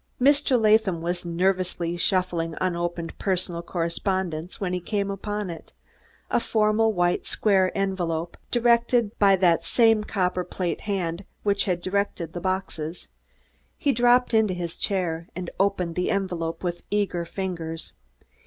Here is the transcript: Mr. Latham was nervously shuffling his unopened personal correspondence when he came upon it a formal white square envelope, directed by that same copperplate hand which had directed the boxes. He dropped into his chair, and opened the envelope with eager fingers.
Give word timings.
Mr. 0.19 0.59
Latham 0.59 0.99
was 0.99 1.25
nervously 1.25 1.95
shuffling 1.95 2.49
his 2.53 2.57
unopened 2.59 3.15
personal 3.19 3.61
correspondence 3.61 4.59
when 4.59 4.73
he 4.73 4.79
came 4.79 5.11
upon 5.11 5.51
it 5.51 5.73
a 6.31 6.39
formal 6.39 6.91
white 6.91 7.27
square 7.27 7.71
envelope, 7.77 8.35
directed 8.49 9.15
by 9.19 9.35
that 9.35 9.63
same 9.63 10.03
copperplate 10.03 10.81
hand 10.81 11.23
which 11.43 11.65
had 11.65 11.83
directed 11.83 12.33
the 12.33 12.41
boxes. 12.41 13.09
He 13.77 13.91
dropped 13.91 14.33
into 14.33 14.55
his 14.55 14.77
chair, 14.79 15.27
and 15.35 15.51
opened 15.59 15.93
the 15.93 16.09
envelope 16.09 16.63
with 16.63 16.81
eager 16.89 17.23
fingers. 17.23 17.93